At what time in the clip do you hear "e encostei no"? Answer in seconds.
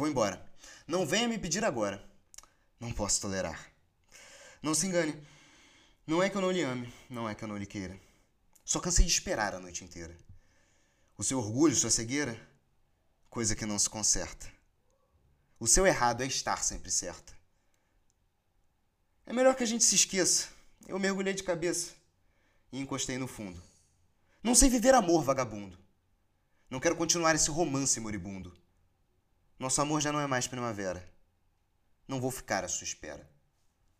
22.72-23.28